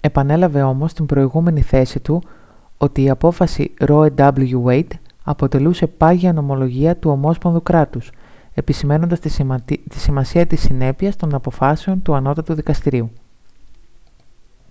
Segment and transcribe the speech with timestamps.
[0.00, 2.22] επανέλαβε όμως την προηγούμενη θέση του
[2.78, 4.48] ότι η απόφαση roe v.
[4.64, 4.86] wade
[5.24, 8.10] αποτελούσε «πάγια νομολογία του ομόσπονδου κράτους»
[8.54, 9.20] επισημαίνοντας
[9.88, 13.10] τη σημασία της συνέπειας των αποφάσεων του ανώτατου δικαστηρίου